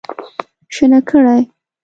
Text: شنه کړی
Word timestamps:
شنه 0.73 0.99
کړی 1.09 1.41